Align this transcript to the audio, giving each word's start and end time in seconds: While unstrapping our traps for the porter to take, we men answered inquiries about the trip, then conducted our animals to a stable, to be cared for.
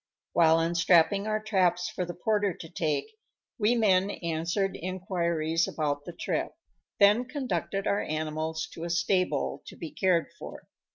While 0.33 0.59
unstrapping 0.59 1.27
our 1.27 1.39
traps 1.39 1.87
for 1.87 2.05
the 2.05 2.15
porter 2.15 2.55
to 2.55 2.67
take, 2.69 3.05
we 3.59 3.75
men 3.75 4.09
answered 4.09 4.75
inquiries 4.75 5.67
about 5.67 6.05
the 6.05 6.13
trip, 6.13 6.53
then 6.99 7.25
conducted 7.25 7.85
our 7.85 8.01
animals 8.01 8.67
to 8.73 8.83
a 8.83 8.89
stable, 8.89 9.61
to 9.67 9.75
be 9.75 9.91
cared 9.91 10.31
for. 10.39 10.65